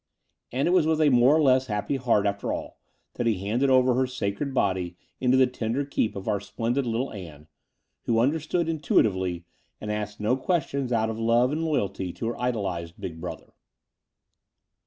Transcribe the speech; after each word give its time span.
And 0.51 0.67
it 0.67 0.71
was 0.71 0.87
with 0.87 0.99
a 0.99 1.11
more 1.11 1.35
or 1.35 1.41
less 1.43 1.67
happy 1.67 1.97
heart, 1.97 2.25
after 2.25 2.51
all, 2.51 2.79
that 3.13 3.27
he 3.27 3.37
handed 3.37 3.69
over 3.69 3.93
her 3.93 4.07
sacred 4.07 4.51
body 4.51 4.97
into 5.19 5.37
the 5.37 5.45
tender 5.45 5.85
keep 5.85 6.15
of 6.15 6.27
our 6.27 6.39
splendid 6.39 6.87
little 6.87 7.13
Ann, 7.13 7.45
who 8.05 8.17
under 8.19 8.39
stood 8.39 8.67
intuitively, 8.67 9.45
and 9.79 9.91
asked 9.91 10.19
no 10.19 10.35
questions 10.35 10.91
out 10.91 11.11
of 11.11 11.19
love 11.19 11.51
and 11.51 11.63
loyalty 11.63 12.11
to 12.13 12.25
her 12.25 12.41
idolized 12.41 12.95
big 12.99 13.21
brother. 13.21 13.53